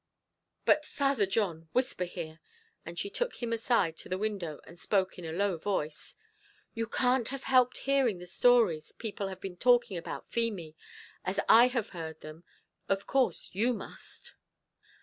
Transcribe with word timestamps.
"But, 0.65 0.83
Father 0.83 1.27
John 1.27 1.69
whisper 1.73 2.05
here," 2.05 2.39
and 2.83 2.97
she 2.97 3.07
took 3.07 3.35
him 3.35 3.53
aside 3.53 3.89
into 3.89 4.09
the 4.09 4.17
window, 4.17 4.59
and 4.63 4.79
spoke 4.79 5.19
in 5.19 5.25
a 5.25 5.31
low 5.31 5.57
voice; 5.57 6.17
"you 6.73 6.87
can't 6.87 7.29
have 7.29 7.43
helped 7.43 7.77
hearing 7.85 8.17
the 8.17 8.25
stories 8.25 8.93
people 8.93 9.27
have 9.27 9.39
been 9.39 9.57
talking 9.57 9.97
about 9.97 10.27
Feemy. 10.27 10.75
As 11.23 11.39
I 11.47 11.67
have 11.67 11.89
heard 11.89 12.21
them, 12.21 12.43
of 12.89 13.05
course 13.05 13.51
you 13.53 13.73
must." 13.75 14.33